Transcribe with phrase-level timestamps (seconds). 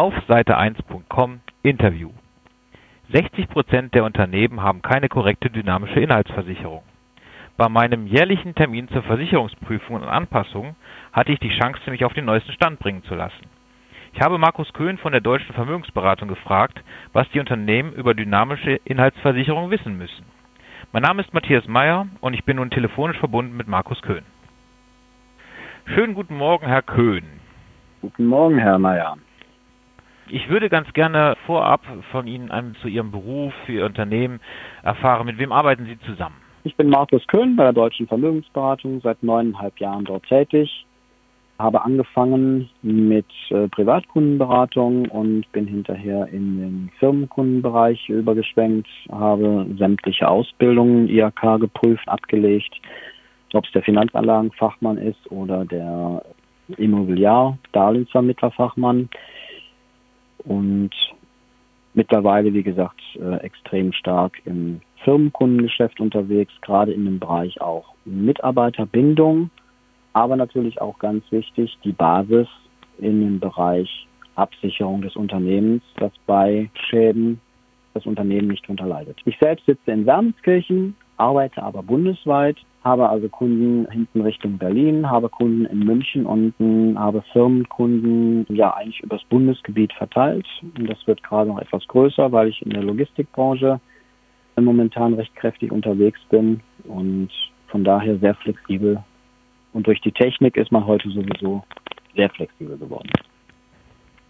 [0.00, 2.10] Auf Seite1.com Interview.
[3.12, 6.84] 60 Prozent der Unternehmen haben keine korrekte dynamische Inhaltsversicherung.
[7.56, 10.76] Bei meinem jährlichen Termin zur Versicherungsprüfung und Anpassung
[11.12, 13.42] hatte ich die Chance, mich auf den neuesten Stand bringen zu lassen.
[14.14, 16.80] Ich habe Markus Köhn von der Deutschen Vermögensberatung gefragt,
[17.12, 20.24] was die Unternehmen über dynamische Inhaltsversicherung wissen müssen.
[20.92, 24.22] Mein Name ist Matthias Meyer und ich bin nun telefonisch verbunden mit Markus Köhn.
[25.86, 27.24] Schönen guten Morgen, Herr Köhn.
[28.00, 29.16] Guten Morgen, Herr Meyer.
[30.30, 34.40] Ich würde ganz gerne vorab von Ihnen einem zu Ihrem Beruf, für Ihr Unternehmen
[34.82, 35.24] erfahren.
[35.26, 36.36] Mit wem arbeiten Sie zusammen?
[36.64, 40.84] Ich bin Markus Köhn bei der Deutschen Vermögensberatung, seit neuneinhalb Jahren dort tätig.
[41.58, 51.08] Habe angefangen mit äh, Privatkundenberatung und bin hinterher in den Firmenkundenbereich übergeschwenkt, habe sämtliche Ausbildungen
[51.08, 52.78] IHK geprüft, abgelegt,
[53.54, 56.22] ob es der Finanzanlagenfachmann ist oder der
[56.76, 59.08] Immobiliar-Darlehensvermittlerfachmann
[60.44, 60.90] und
[61.94, 69.50] mittlerweile, wie gesagt, äh, extrem stark im Firmenkundengeschäft unterwegs, gerade in dem Bereich auch Mitarbeiterbindung,
[70.12, 72.48] aber natürlich auch ganz wichtig die Basis
[72.98, 77.40] in dem Bereich Absicherung des Unternehmens, dass bei Schäden
[77.94, 79.18] das Unternehmen nicht unterleidet.
[79.24, 82.56] Ich selbst sitze in Wermelskirchen, arbeite aber bundesweit
[82.88, 89.00] habe also Kunden hinten Richtung Berlin, habe Kunden in München unten, habe Firmenkunden ja eigentlich
[89.00, 90.46] übers Bundesgebiet verteilt.
[90.62, 93.78] Und das wird gerade noch etwas größer, weil ich in der Logistikbranche
[94.56, 97.28] momentan recht kräftig unterwegs bin und
[97.68, 98.98] von daher sehr flexibel.
[99.72, 101.62] Und durch die Technik ist man heute sowieso
[102.16, 103.10] sehr flexibel geworden.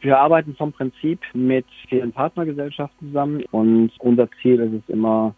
[0.01, 5.35] Wir arbeiten vom Prinzip mit vielen Partnergesellschaften zusammen und unser Ziel ist es immer,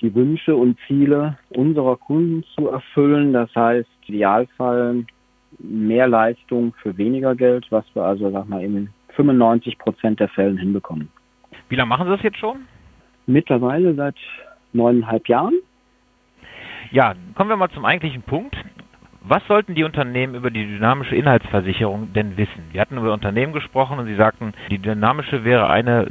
[0.00, 3.32] die Wünsche und Ziele unserer Kunden zu erfüllen.
[3.32, 5.04] Das heißt, Idealfall
[5.58, 10.58] mehr Leistung für weniger Geld, was wir also, sag mal, in 95 Prozent der Fällen
[10.58, 11.08] hinbekommen.
[11.68, 12.58] Wie lange machen Sie das jetzt schon?
[13.26, 14.16] Mittlerweile seit
[14.72, 15.54] neuneinhalb Jahren.
[16.92, 18.56] Ja, kommen wir mal zum eigentlichen Punkt.
[19.28, 22.62] Was sollten die Unternehmen über die dynamische Inhaltsversicherung denn wissen?
[22.70, 26.06] Wir hatten über Unternehmen gesprochen und Sie sagten, die dynamische wäre eine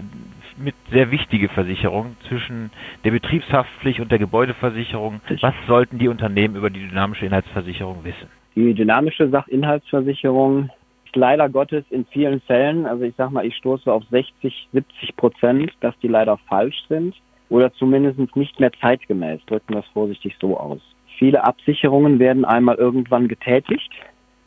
[0.57, 2.71] mit sehr wichtige Versicherung zwischen
[3.03, 5.21] der Betriebshaftpflicht und der Gebäudeversicherung.
[5.41, 8.27] Was sollten die Unternehmen über die dynamische Inhaltsversicherung wissen?
[8.55, 10.69] Die dynamische Sachinhaltsversicherung
[11.05, 15.15] ist leider Gottes in vielen Fällen, also ich sag mal, ich stoße auf 60, 70
[15.17, 17.15] Prozent, dass die leider falsch sind
[17.49, 19.41] oder zumindest nicht mehr zeitgemäß.
[19.45, 20.79] Drücken wir es vorsichtig so aus.
[21.17, 23.91] Viele Absicherungen werden einmal irgendwann getätigt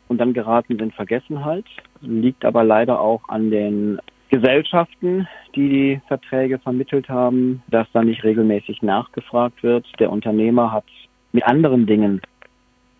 [0.07, 1.65] und dann geraten sie in Vergessenheit.
[2.01, 3.99] Liegt aber leider auch an den
[4.29, 9.87] Gesellschaften, die die Verträge vermittelt haben, dass da nicht regelmäßig nachgefragt wird.
[9.99, 10.85] Der Unternehmer hat
[11.31, 12.21] mit anderen Dingen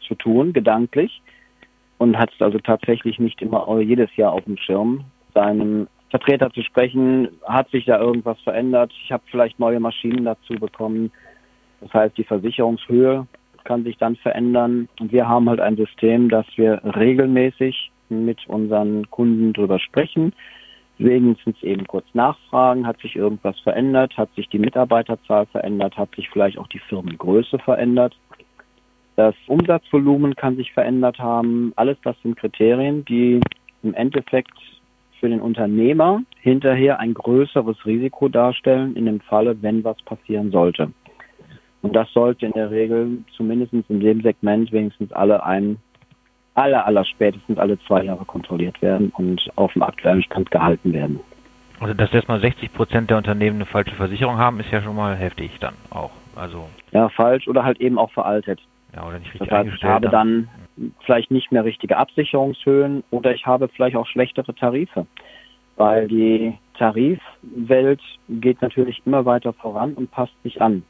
[0.01, 1.21] zu tun, gedanklich,
[1.99, 5.05] und hat es also tatsächlich nicht immer jedes Jahr auf dem Schirm.
[5.35, 8.91] Seinem Vertreter zu sprechen, hat sich da irgendwas verändert.
[9.03, 11.11] Ich habe vielleicht neue Maschinen dazu bekommen.
[11.81, 13.27] Das heißt, die Versicherungshöhe
[13.65, 14.89] kann sich dann verändern.
[14.99, 20.33] Und wir haben halt ein System, dass wir regelmäßig mit unseren Kunden drüber sprechen
[20.99, 26.29] wenigstens eben kurz nachfragen, hat sich irgendwas verändert, hat sich die Mitarbeiterzahl verändert, hat sich
[26.29, 28.15] vielleicht auch die Firmengröße verändert.
[29.15, 31.73] Das Umsatzvolumen kann sich verändert haben.
[31.75, 33.39] Alles das sind Kriterien, die
[33.83, 34.53] im Endeffekt
[35.19, 40.91] für den Unternehmer hinterher ein größeres Risiko darstellen in dem Falle, wenn was passieren sollte.
[41.81, 45.77] Und das sollte in der Regel zumindest in dem Segment wenigstens alle ein
[46.59, 51.19] aller, aller spätestens alle zwei Jahre kontrolliert werden und auf dem aktuellen Stand gehalten werden.
[51.79, 55.15] Also dass erstmal 60 Prozent der Unternehmen eine falsche Versicherung haben, ist ja schon mal
[55.15, 56.11] heftig dann auch.
[56.35, 58.59] Also ja, falsch oder halt eben auch veraltet.
[58.95, 60.49] Ja, oder nicht richtig das heißt, ich habe dann
[61.05, 65.05] vielleicht nicht mehr richtige Absicherungshöhen oder ich habe vielleicht auch schlechtere Tarife,
[65.77, 70.83] weil die Tarifwelt geht natürlich immer weiter voran und passt sich an.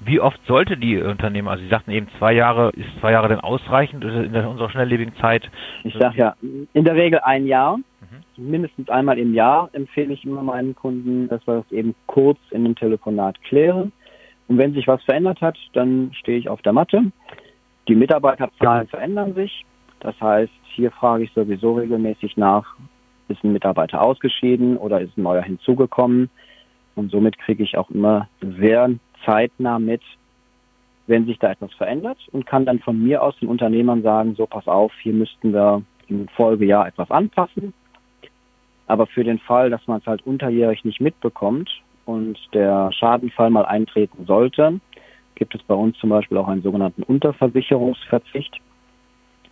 [0.00, 3.40] Wie oft sollte die Unternehmen, also Sie sagten eben zwei Jahre, ist zwei Jahre denn
[3.40, 5.50] ausreichend in unserer schnelllebigen Zeit?
[5.82, 6.36] Ich sage ja,
[6.72, 7.78] in der Regel ein Jahr.
[7.78, 8.50] Mhm.
[8.50, 12.64] Mindestens einmal im Jahr empfehle ich immer meinen Kunden, dass wir das eben kurz in
[12.64, 13.92] einem Telefonat klären.
[14.46, 17.10] Und wenn sich was verändert hat, dann stehe ich auf der Matte.
[17.88, 19.64] Die Mitarbeiterzahlen verändern sich.
[20.00, 22.76] Das heißt, hier frage ich sowieso regelmäßig nach,
[23.28, 26.30] ist ein Mitarbeiter ausgeschieden oder ist ein neuer hinzugekommen?
[26.94, 28.90] Und somit kriege ich auch immer sehr
[29.24, 30.02] zeitnah mit,
[31.06, 34.46] wenn sich da etwas verändert und kann dann von mir aus den Unternehmern sagen, so
[34.46, 37.72] pass auf, hier müssten wir im Folgejahr etwas anpassen.
[38.86, 41.70] Aber für den Fall, dass man es halt unterjährig nicht mitbekommt
[42.06, 44.80] und der Schadenfall mal eintreten sollte,
[45.34, 48.56] gibt es bei uns zum Beispiel auch einen sogenannten Unterversicherungsverzicht.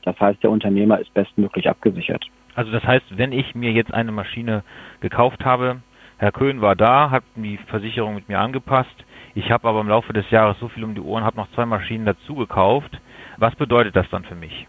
[0.02, 2.24] Das heißt, der Unternehmer ist bestmöglich abgesichert.
[2.54, 4.62] Also das heißt, wenn ich mir jetzt eine Maschine
[5.00, 5.82] gekauft habe,
[6.18, 9.04] Herr Köhn war da, hat die Versicherung mit mir angepasst,
[9.36, 11.66] ich habe aber im Laufe des Jahres so viel um die Ohren, habe noch zwei
[11.66, 12.98] Maschinen dazu gekauft.
[13.36, 14.66] Was bedeutet das dann für mich?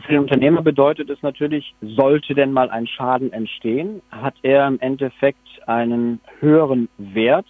[0.00, 4.80] Für den Unternehmer bedeutet es natürlich, sollte denn mal ein Schaden entstehen, hat er im
[4.80, 7.46] Endeffekt einen höheren Wert,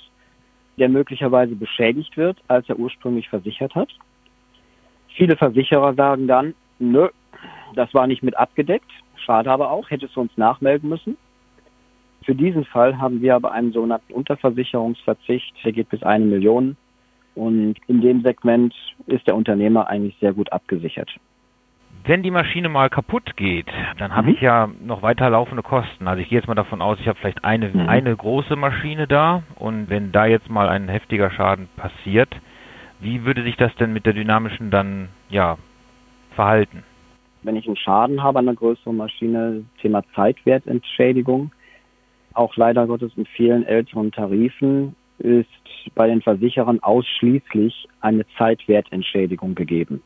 [0.76, 3.88] der möglicherweise beschädigt wird, als er ursprünglich versichert hat.
[5.16, 7.08] Viele Versicherer sagen dann, nö,
[7.74, 11.16] das war nicht mit abgedeckt, schade aber auch, hättest du uns nachmelden müssen.
[12.24, 16.76] Für diesen Fall haben wir aber einen sogenannten Unterversicherungsverzicht, der geht bis eine Million.
[17.34, 18.74] Und in dem Segment
[19.06, 21.10] ist der Unternehmer eigentlich sehr gut abgesichert.
[22.06, 23.66] Wenn die Maschine mal kaputt geht,
[23.98, 24.34] dann habe mhm.
[24.34, 26.06] ich ja noch weiter laufende Kosten.
[26.06, 27.88] Also ich gehe jetzt mal davon aus, ich habe vielleicht eine, mhm.
[27.88, 32.28] eine große Maschine da und wenn da jetzt mal ein heftiger Schaden passiert,
[33.00, 35.56] wie würde sich das denn mit der dynamischen dann ja
[36.34, 36.82] verhalten?
[37.42, 41.52] Wenn ich einen Schaden habe an einer größeren Maschine, Thema Zeitwertentschädigung,
[42.34, 45.48] auch leider Gottes in vielen älteren Tarifen ist
[45.94, 50.02] bei den Versicherern ausschließlich eine Zeitwertentschädigung gegeben.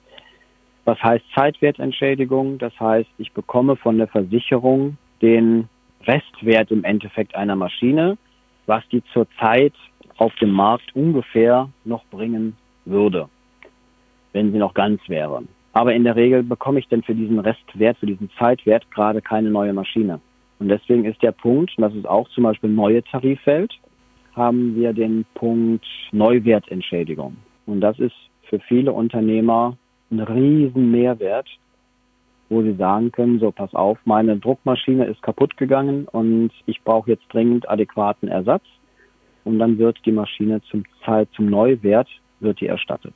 [0.84, 2.58] Was heißt Zeitwertentschädigung?
[2.58, 5.68] Das heißt, ich bekomme von der Versicherung den
[6.06, 8.16] Restwert im Endeffekt einer Maschine,
[8.66, 9.74] was die zurzeit
[10.16, 13.28] auf dem Markt ungefähr noch bringen würde,
[14.32, 15.42] wenn sie noch ganz wäre.
[15.72, 19.50] Aber in der Regel bekomme ich denn für diesen Restwert, für diesen Zeitwert gerade keine
[19.50, 20.20] neue Maschine.
[20.58, 23.72] Und deswegen ist der Punkt, und das ist auch zum Beispiel neue Tariffeld,
[24.34, 27.36] haben wir den Punkt Neuwertentschädigung.
[27.66, 28.14] Und das ist
[28.48, 29.76] für viele Unternehmer
[30.10, 31.48] ein riesen Mehrwert,
[32.48, 37.10] wo sie sagen können, so pass auf, meine Druckmaschine ist kaputt gegangen und ich brauche
[37.10, 38.62] jetzt dringend adäquaten Ersatz.
[39.44, 42.08] Und dann wird die Maschine zum Zeit zum Neuwert
[42.40, 43.14] wird die erstattet.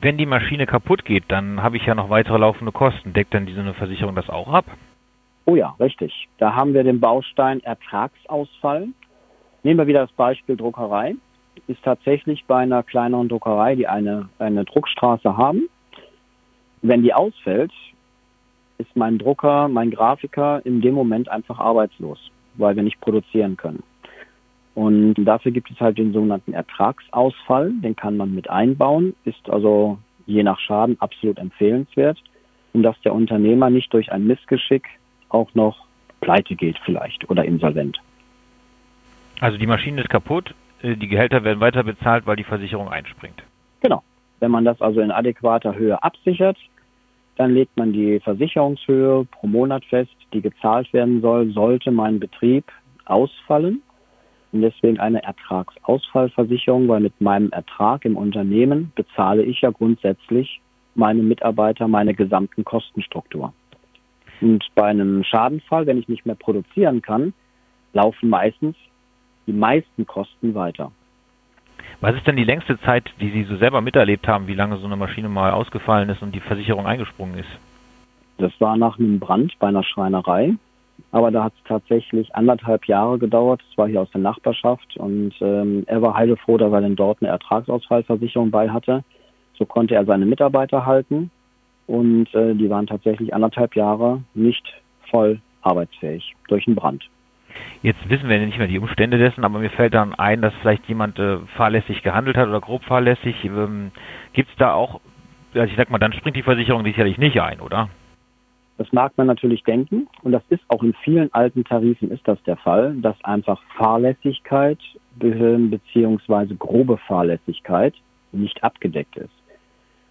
[0.00, 3.12] Wenn die Maschine kaputt geht, dann habe ich ja noch weitere laufende Kosten.
[3.12, 4.64] Deckt dann diese Versicherung das auch ab?
[5.46, 6.28] Oh ja, richtig.
[6.38, 8.88] Da haben wir den Baustein Ertragsausfall.
[9.62, 11.16] Nehmen wir wieder das Beispiel Druckerei.
[11.66, 15.68] Ist tatsächlich bei einer kleineren Druckerei, die eine, eine Druckstraße haben,
[16.82, 17.72] wenn die ausfällt,
[18.78, 22.18] ist mein Drucker, mein Grafiker in dem Moment einfach arbeitslos,
[22.54, 23.82] weil wir nicht produzieren können.
[24.74, 29.98] Und dafür gibt es halt den sogenannten Ertragsausfall, den kann man mit einbauen, ist also
[30.26, 32.18] je nach Schaden absolut empfehlenswert,
[32.72, 34.84] um dass der Unternehmer nicht durch ein Missgeschick
[35.30, 35.86] auch noch
[36.20, 37.98] pleite geht vielleicht oder insolvent.
[39.40, 43.42] Also die Maschine ist kaputt, äh, die Gehälter werden weiter bezahlt, weil die Versicherung einspringt.
[43.80, 44.02] Genau.
[44.40, 46.56] Wenn man das also in adäquater Höhe absichert,
[47.36, 52.64] dann legt man die Versicherungshöhe pro Monat fest, die gezahlt werden soll, sollte mein Betrieb
[53.06, 53.82] ausfallen.
[54.52, 60.60] Und deswegen eine Ertragsausfallversicherung, weil mit meinem Ertrag im Unternehmen bezahle ich ja grundsätzlich
[60.94, 63.52] meine Mitarbeiter, meine gesamten Kostenstruktur.
[64.40, 67.32] Und bei einem Schadenfall, wenn ich nicht mehr produzieren kann,
[67.92, 68.76] laufen meistens
[69.46, 70.92] die meisten Kosten weiter.
[72.00, 74.86] Was ist denn die längste Zeit, die Sie so selber miterlebt haben, wie lange so
[74.86, 77.50] eine Maschine mal ausgefallen ist und die Versicherung eingesprungen ist?
[78.38, 80.54] Das war nach einem Brand bei einer Schreinerei.
[81.12, 83.62] Aber da hat es tatsächlich anderthalb Jahre gedauert.
[83.68, 87.18] Das war hier aus der Nachbarschaft und ähm, er war heilefroh, dass er denn dort
[87.20, 89.02] eine Ertragsausfallversicherung bei hatte.
[89.58, 91.30] So konnte er seine Mitarbeiter halten
[91.90, 94.64] und äh, die waren tatsächlich anderthalb Jahre nicht
[95.10, 97.04] voll arbeitsfähig durch einen Brand.
[97.82, 100.86] Jetzt wissen wir nicht mehr die Umstände dessen, aber mir fällt dann ein, dass vielleicht
[100.86, 103.44] jemand äh, fahrlässig gehandelt hat oder grob fahrlässig.
[103.44, 103.90] Ähm,
[104.32, 105.00] Gibt es da auch,
[105.52, 107.88] also ich sag mal, dann springt die Versicherung sicherlich nicht ein, oder?
[108.78, 112.40] Das mag man natürlich denken und das ist auch in vielen alten Tarifen ist das
[112.44, 114.78] der Fall, dass einfach Fahrlässigkeit
[115.18, 117.94] beziehungsweise grobe Fahrlässigkeit
[118.32, 119.39] nicht abgedeckt ist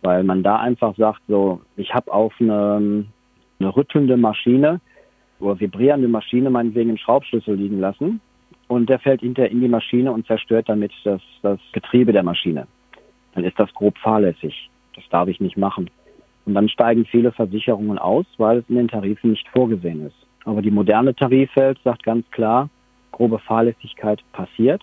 [0.01, 3.05] weil man da einfach sagt, so, ich habe auf eine,
[3.59, 4.79] eine rüttelnde Maschine
[5.39, 8.21] oder vibrierende Maschine meinetwegen einen Schraubschlüssel liegen lassen
[8.67, 12.67] und der fällt hinterher in die Maschine und zerstört damit das, das Getriebe der Maschine.
[13.33, 14.69] Dann ist das grob fahrlässig.
[14.95, 15.89] Das darf ich nicht machen.
[16.45, 20.15] Und dann steigen viele Versicherungen aus, weil es in den Tarifen nicht vorgesehen ist.
[20.45, 22.69] Aber die moderne Tarifwelt sagt ganz klar,
[23.11, 24.81] grobe Fahrlässigkeit passiert.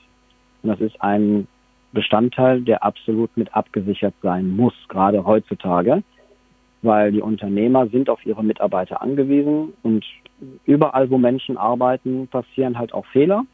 [0.63, 1.49] Und das ist ein
[1.97, 6.03] Bestandteil, der absolut mit abgesichert sein muss, gerade heutzutage,
[6.83, 10.05] weil die Unternehmer sind auf ihre Mitarbeiter angewiesen und
[10.67, 13.47] überall, wo Menschen arbeiten, passieren halt auch Fehler.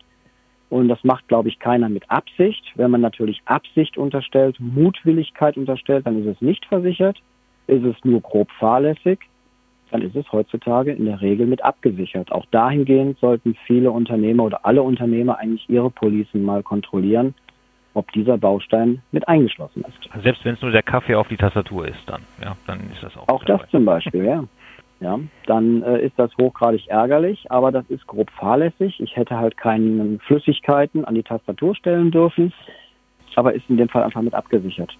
[0.70, 2.64] Und das macht, glaube ich, keiner mit Absicht.
[2.74, 7.22] Wenn man natürlich Absicht unterstellt, Mutwilligkeit unterstellt, dann ist es nicht versichert.
[7.68, 9.20] Ist es nur grob fahrlässig,
[9.92, 12.32] dann ist es heutzutage in der Regel mit abgesichert.
[12.32, 17.34] Auch dahingehend sollten viele Unternehmer oder alle Unternehmer eigentlich ihre Policen mal kontrollieren,
[17.94, 20.22] ob dieser Baustein mit eingeschlossen ist.
[20.22, 23.16] Selbst wenn es nur der Kaffee auf die Tastatur ist, dann, ja, dann ist das
[23.16, 23.28] auch.
[23.28, 24.44] Auch das zum Beispiel, ja.
[25.00, 29.00] ja, dann äh, ist das hochgradig ärgerlich, aber das ist grob fahrlässig.
[29.00, 32.52] Ich hätte halt keine Flüssigkeiten an die Tastatur stellen dürfen,
[33.34, 34.96] aber ist in dem Fall einfach mit abgesichert.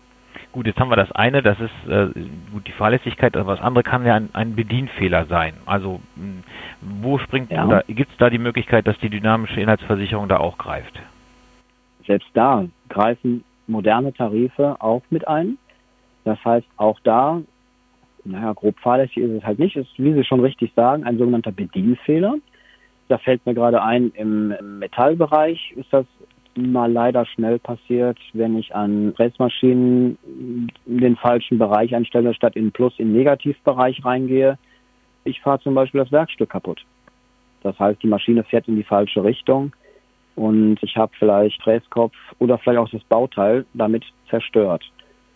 [0.51, 2.09] Gut, jetzt haben wir das eine, das ist äh,
[2.53, 5.55] gut die Fahrlässigkeit, aber das andere kann ja ein, ein Bedienfehler sein.
[5.65, 6.43] Also mh,
[7.01, 7.67] wo springt ja.
[7.67, 11.01] da, gibt es da die Möglichkeit, dass die dynamische Inhaltsversicherung da auch greift?
[12.07, 15.59] Selbst da greifen moderne Tarife auch mit ein.
[16.25, 17.43] Das heißt, auch da
[18.25, 21.53] naja, grob fahrlässig ist es halt nicht, ist, wie Sie schon richtig sagen, ein sogenannter
[21.53, 22.37] Bedienfehler.
[23.09, 26.07] Da fällt mir gerade ein, im, Metallbereich ist das
[26.55, 30.19] mal leider schnell passiert, wenn ich an Pressmaschinen
[30.85, 34.59] den falschen Bereich einstelle, statt in Plus in Negativbereich reingehe.
[35.25, 36.85] Ich fahre zum Beispiel das Werkstück kaputt.
[37.63, 39.73] Das heißt, die Maschine fährt in die falsche Richtung
[40.35, 44.85] und ich habe vielleicht Fräskopf oder vielleicht auch das Bauteil damit zerstört.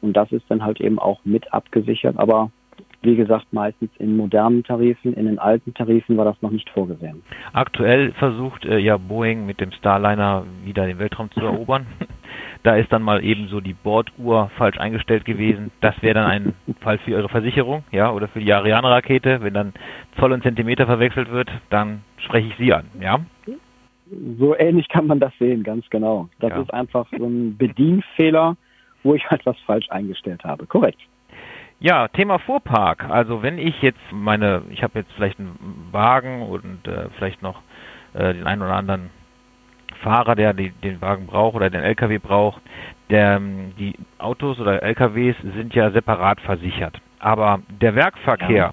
[0.01, 2.51] Und das ist dann halt eben auch mit abgesichert, aber
[3.03, 5.15] wie gesagt, meistens in modernen Tarifen.
[5.15, 7.23] In den alten Tarifen war das noch nicht vorgesehen.
[7.53, 11.87] Aktuell versucht äh, ja Boeing mit dem Starliner wieder den Weltraum zu erobern.
[12.65, 15.71] da ist dann mal eben so die Borduhr falsch eingestellt gewesen.
[15.81, 19.41] Das wäre dann ein Fall für Ihre Versicherung, ja, oder für die Ariane-Rakete.
[19.41, 19.73] Wenn dann
[20.19, 23.21] Zoll und Zentimeter verwechselt wird, dann spreche ich Sie an, ja?
[24.39, 26.29] So ähnlich kann man das sehen, ganz genau.
[26.39, 26.61] Das ja.
[26.61, 28.57] ist einfach so ein Bedienfehler,
[29.03, 30.67] wo ich halt was falsch eingestellt habe.
[30.67, 31.01] Korrekt.
[31.79, 33.05] Ja, Thema Fuhrpark.
[33.11, 37.61] Also wenn ich jetzt meine, ich habe jetzt vielleicht einen Wagen und äh, vielleicht noch
[38.15, 39.11] äh, den einen oder anderen
[40.03, 42.63] Fahrer, der die, den Wagen braucht oder den LKW braucht,
[43.11, 47.01] der, ähm, die Autos oder LKWs sind ja separat versichert.
[47.19, 48.73] Aber der Werkverkehr, ja.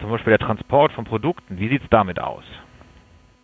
[0.00, 2.44] zum Beispiel der Transport von Produkten, wie sieht es damit aus?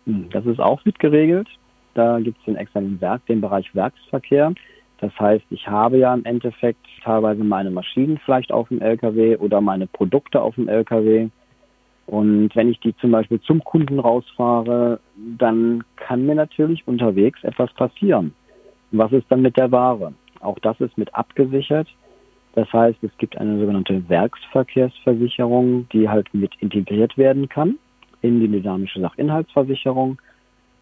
[0.05, 1.47] Hm, das ist auch mit geregelt.
[1.93, 4.53] Da gibt es den externen Werk, den Bereich Werksverkehr.
[4.99, 9.59] Das heißt, ich habe ja im Endeffekt teilweise meine Maschinen vielleicht auf dem LKW oder
[9.59, 11.29] meine Produkte auf dem LKW.
[12.05, 17.73] Und wenn ich die zum Beispiel zum Kunden rausfahre, dann kann mir natürlich unterwegs etwas
[17.73, 18.33] passieren.
[18.91, 20.13] Was ist dann mit der Ware?
[20.39, 21.87] Auch das ist mit abgesichert.
[22.53, 27.77] Das heißt, es gibt eine sogenannte Werksverkehrsversicherung, die halt mit integriert werden kann
[28.21, 30.19] in die dynamische Sachinhaltsversicherung.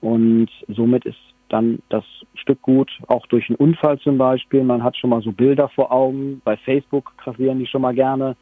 [0.02, 1.18] Und somit ist
[1.50, 2.04] dann das
[2.36, 4.64] Stück gut, auch durch einen Unfall zum Beispiel.
[4.64, 6.42] Man hat schon mal so Bilder vor Augen.
[6.46, 8.36] Bei Facebook gravieren die schon mal gerne,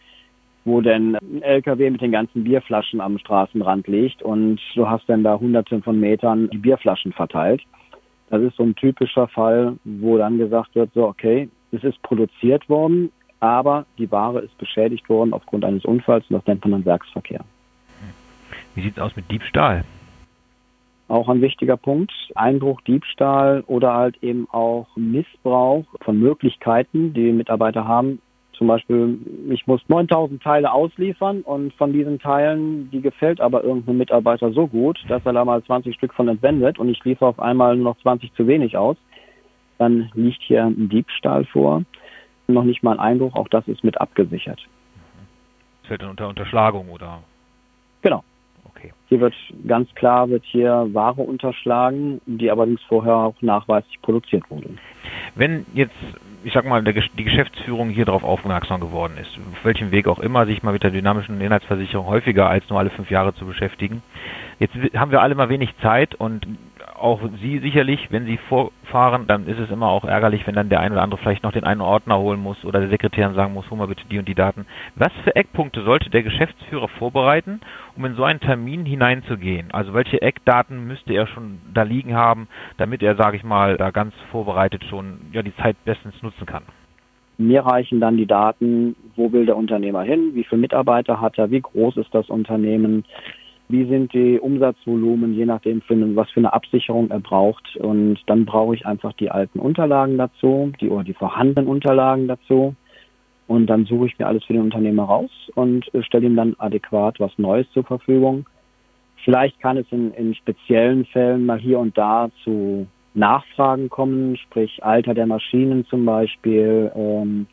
[0.65, 5.23] wo denn ein LKW mit den ganzen Bierflaschen am Straßenrand liegt und du hast dann
[5.23, 7.61] da hunderte von Metern die Bierflaschen verteilt.
[8.29, 12.67] Das ist so ein typischer Fall, wo dann gesagt wird, so, okay, es ist produziert
[12.67, 16.85] worden, aber die Ware ist beschädigt worden aufgrund eines Unfalls und das nennt man dann
[16.85, 17.45] Werksverkehr.
[18.77, 19.83] Wie sieht es aus mit Diebstahl?
[21.07, 22.11] auch ein wichtiger Punkt.
[22.35, 28.21] Einbruch, Diebstahl oder halt eben auch Missbrauch von Möglichkeiten, die Mitarbeiter haben.
[28.53, 29.17] Zum Beispiel,
[29.49, 34.67] ich muss 9000 Teile ausliefern und von diesen Teilen, die gefällt aber irgendeinem Mitarbeiter so
[34.67, 37.93] gut, dass er da mal 20 Stück von entwendet und ich liefere auf einmal nur
[37.93, 38.97] noch 20 zu wenig aus.
[39.77, 41.83] Dann liegt hier ein Diebstahl vor.
[42.47, 44.59] Noch nicht mal ein Einbruch, auch das ist mit abgesichert.
[45.81, 47.19] Das fällt dann unter Unterschlagung, oder?
[48.01, 48.23] Genau.
[48.77, 48.93] Okay.
[49.09, 49.33] Hier wird
[49.67, 54.69] ganz klar wird hier Ware unterschlagen, die allerdings vorher auch nachweislich produziert wurde.
[55.35, 55.95] Wenn jetzt,
[56.43, 60.45] ich sag mal, die Geschäftsführung hier darauf aufmerksam geworden ist, auf welchem Weg auch immer,
[60.45, 64.03] sich mal mit der dynamischen Inhaltsversicherung häufiger als nur alle fünf Jahre zu beschäftigen.
[64.59, 66.45] Jetzt haben wir alle mal wenig Zeit und
[66.95, 70.79] auch Sie sicherlich, wenn Sie vorfahren, dann ist es immer auch ärgerlich, wenn dann der
[70.79, 73.69] eine oder andere vielleicht noch den einen Ordner holen muss oder der Sekretär sagen muss,
[73.69, 74.65] hol mal bitte die und die Daten.
[74.95, 77.61] Was für Eckpunkte sollte der Geschäftsführer vorbereiten,
[77.95, 79.71] um in so einen Termin hineinzugehen?
[79.71, 83.91] Also welche Eckdaten müsste er schon da liegen haben, damit er, sage ich mal, da
[83.91, 86.63] ganz vorbereitet schon ja die Zeit bestens nutzen kann?
[87.37, 91.51] Mir reichen dann die Daten, wo will der Unternehmer hin, wie viele Mitarbeiter hat er,
[91.51, 93.05] wie groß ist das Unternehmen,
[93.69, 97.75] wie sind die Umsatzvolumen, je nachdem, für was für eine Absicherung er braucht.
[97.77, 102.75] Und dann brauche ich einfach die alten Unterlagen dazu, die oder die vorhandenen Unterlagen dazu.
[103.47, 107.19] Und dann suche ich mir alles für den Unternehmer raus und stelle ihm dann adäquat
[107.19, 108.45] was Neues zur Verfügung.
[109.23, 114.83] Vielleicht kann es in, in speziellen Fällen mal hier und da zu Nachfragen kommen, sprich
[114.83, 117.47] Alter der Maschinen zum Beispiel ähm,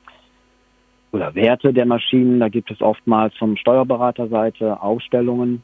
[1.11, 2.39] oder Werte der Maschinen.
[2.39, 5.63] Da gibt es oftmals vom Steuerberaterseite Aufstellungen,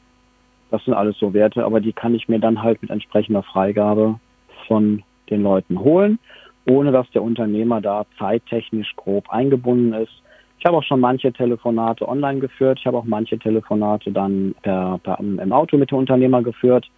[0.71, 4.19] das sind alles so Werte, aber die kann ich mir dann halt mit entsprechender Freigabe
[4.67, 6.17] von den Leuten holen,
[6.67, 10.13] ohne dass der Unternehmer da zeittechnisch grob eingebunden ist.
[10.59, 12.79] Ich habe auch schon manche Telefonate online geführt.
[12.79, 16.89] Ich habe auch manche Telefonate dann per, per, im Auto mit dem Unternehmer geführt,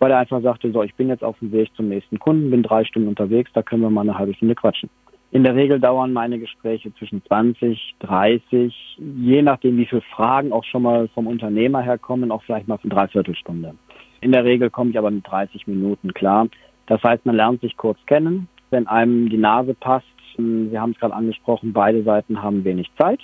[0.00, 2.62] weil er einfach sagte, so, ich bin jetzt auf dem Weg zum nächsten Kunden, bin
[2.62, 4.90] drei Stunden unterwegs, da können wir mal eine halbe Stunde quatschen.
[5.30, 10.64] In der Regel dauern meine Gespräche zwischen 20, 30, je nachdem, wie viele Fragen auch
[10.64, 13.74] schon mal vom Unternehmer herkommen, auch vielleicht mal für Dreiviertelstunde.
[14.22, 16.48] In der Regel komme ich aber mit 30 Minuten klar.
[16.86, 18.48] Das heißt, man lernt sich kurz kennen.
[18.70, 20.06] Wenn einem die Nase passt,
[20.36, 23.20] hm, Sie haben es gerade angesprochen, beide Seiten haben wenig Zeit.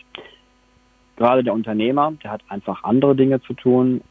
[1.17, 4.03] Gerade der Unternehmer, der hat einfach andere Dinge zu tun.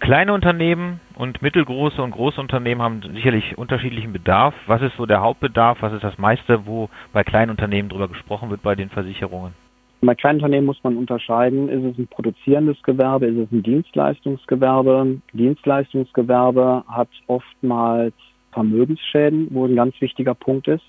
[0.00, 4.54] Kleine Unternehmen und mittelgroße und große Unternehmen haben sicherlich unterschiedlichen Bedarf.
[4.66, 5.82] Was ist so der Hauptbedarf?
[5.82, 9.52] Was ist das meiste, wo bei kleinen Unternehmen drüber gesprochen wird bei den Versicherungen?
[10.00, 15.18] Bei kleinen Unternehmen muss man unterscheiden, ist es ein produzierendes Gewerbe, ist es ein Dienstleistungsgewerbe.
[15.34, 18.14] Dienstleistungsgewerbe hat oftmals
[18.52, 20.84] Vermögensschäden, wo ein ganz wichtiger Punkt ist.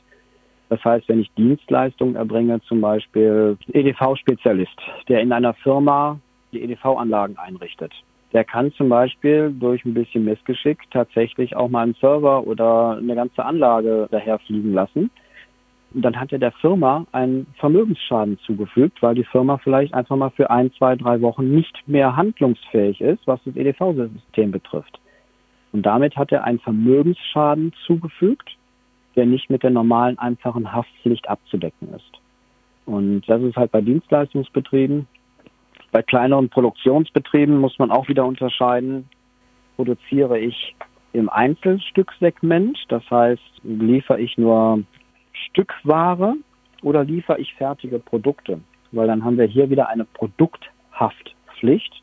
[0.69, 6.17] Das heißt, wenn ich Dienstleistungen erbringe, zum Beispiel EDV-Spezialist, der in einer Firma
[6.53, 7.91] die EDV-Anlagen einrichtet,
[8.33, 13.15] der kann zum Beispiel durch ein bisschen Missgeschick tatsächlich auch mal einen Server oder eine
[13.15, 15.11] ganze Anlage daherfliegen lassen.
[15.93, 20.29] Und dann hat er der Firma einen Vermögensschaden zugefügt, weil die Firma vielleicht einfach mal
[20.29, 24.99] für ein, zwei, drei Wochen nicht mehr handlungsfähig ist, was das EDV-System betrifft.
[25.73, 28.49] Und damit hat er einen Vermögensschaden zugefügt,
[29.17, 32.21] der nicht mit der normalen, einfachen Haftpflicht abzudecken ist.
[32.85, 35.07] Und das ist halt bei Dienstleistungsbetrieben
[35.91, 39.09] bei kleineren Produktionsbetrieben muss man auch wieder unterscheiden,
[39.75, 40.75] produziere ich
[41.13, 44.83] im Einzelstücksegment, das heißt, liefere ich nur
[45.33, 46.35] Stückware
[46.81, 48.61] oder liefere ich fertige Produkte?
[48.91, 52.01] Weil dann haben wir hier wieder eine Produkthaftpflicht.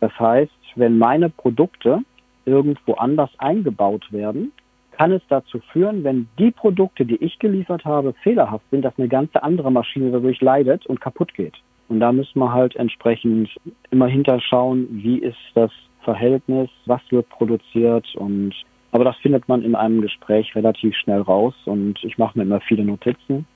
[0.00, 2.00] Das heißt, wenn meine Produkte
[2.46, 4.52] irgendwo anders eingebaut werden,
[4.92, 9.08] kann es dazu führen, wenn die Produkte, die ich geliefert habe, fehlerhaft sind, dass eine
[9.08, 11.54] ganze andere Maschine dadurch leidet und kaputt geht.
[11.88, 13.50] Und da müssen wir halt entsprechend
[13.90, 15.70] immer hinterschauen, wie ist das
[16.02, 18.06] Verhältnis, was wird produziert.
[18.14, 18.54] Und
[18.92, 21.54] aber das findet man in einem Gespräch relativ schnell raus.
[21.64, 23.46] Und ich mache mir immer viele Notizen.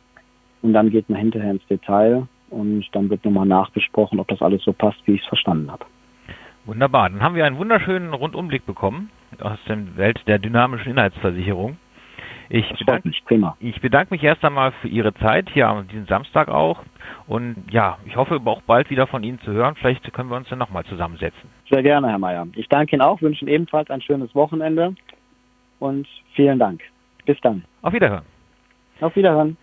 [0.63, 2.27] Und dann geht man hinterher ins Detail.
[2.51, 5.85] Und dann wird nochmal nachbesprochen, ob das alles so passt, wie ich es verstanden habe.
[6.65, 9.11] Wunderbar, dann haben wir einen wunderschönen Rundumblick bekommen
[9.41, 11.77] aus der Welt der dynamischen Inhaltsversicherung.
[12.49, 13.57] Ich bedanke, mich, prima.
[13.61, 16.83] ich bedanke mich erst einmal für Ihre Zeit hier am diesen Samstag auch.
[17.27, 19.75] Und ja, ich hoffe auch bald wieder von Ihnen zu hören.
[19.77, 21.49] Vielleicht können wir uns dann nochmal zusammensetzen.
[21.71, 22.47] Sehr gerne, Herr Mayer.
[22.55, 24.95] Ich danke Ihnen auch, wünsche Ihnen ebenfalls ein schönes Wochenende
[25.79, 26.83] und vielen Dank.
[27.25, 27.65] Bis dann.
[27.83, 28.25] Auf Wiederhören.
[29.01, 29.57] Auf Wiederhören.